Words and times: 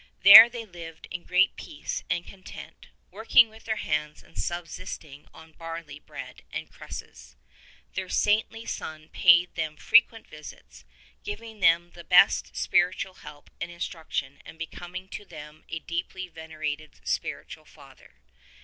There 0.23 0.49
they 0.49 0.65
lived 0.65 1.07
in 1.11 1.25
great 1.25 1.55
peace 1.55 2.03
and 2.09 2.25
content, 2.25 2.87
working 3.11 3.49
with 3.51 3.65
their 3.65 3.75
hands 3.75 4.23
and 4.23 4.35
subsisting 4.35 5.27
on 5.31 5.51
barley 5.51 5.99
bread 5.99 6.41
and 6.51 6.71
cresses. 6.71 7.35
Their 7.93 8.09
saintly 8.09 8.65
son 8.65 9.09
paid 9.09 9.53
them 9.53 9.77
frequent 9.77 10.25
visits, 10.27 10.85
giving 11.23 11.59
them 11.59 11.91
the 11.91 12.03
best 12.03 12.49
of 12.49 12.55
spiritual 12.55 13.13
help 13.13 13.51
and 13.61 13.69
instruction 13.69 14.41
and 14.43 14.57
becoming 14.57 15.07
to 15.09 15.23
them 15.23 15.65
a 15.69 15.77
deeply 15.77 16.27
venerated 16.27 16.99
spiritual 17.03 17.65
father. 17.65 18.15